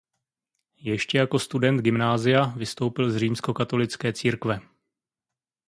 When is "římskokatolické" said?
3.17-4.13